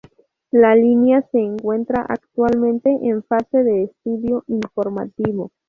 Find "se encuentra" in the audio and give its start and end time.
1.31-2.03